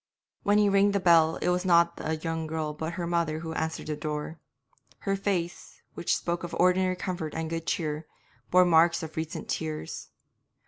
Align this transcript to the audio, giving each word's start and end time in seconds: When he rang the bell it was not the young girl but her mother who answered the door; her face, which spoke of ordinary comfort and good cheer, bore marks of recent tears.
When 0.41 0.57
he 0.57 0.67
rang 0.67 0.93
the 0.93 0.99
bell 0.99 1.35
it 1.43 1.49
was 1.49 1.63
not 1.63 1.97
the 1.97 2.15
young 2.15 2.47
girl 2.47 2.73
but 2.73 2.93
her 2.93 3.05
mother 3.05 3.41
who 3.41 3.53
answered 3.53 3.85
the 3.85 3.95
door; 3.95 4.39
her 5.01 5.15
face, 5.15 5.83
which 5.93 6.17
spoke 6.17 6.43
of 6.43 6.55
ordinary 6.55 6.95
comfort 6.95 7.35
and 7.35 7.51
good 7.51 7.67
cheer, 7.67 8.07
bore 8.49 8.65
marks 8.65 9.03
of 9.03 9.15
recent 9.15 9.47
tears. 9.47 10.07